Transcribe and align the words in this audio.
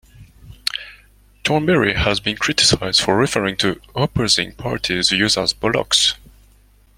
Thornberry 1.43 1.93
has 1.93 2.19
been 2.19 2.35
criticised 2.35 3.01
for 3.01 3.15
referring 3.15 3.55
to 3.57 3.79
opposing 3.95 4.53
parties' 4.53 5.11
views 5.11 5.37
as 5.37 5.53
"bollocks". 5.53 6.15